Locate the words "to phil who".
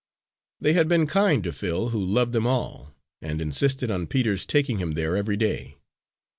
1.43-2.03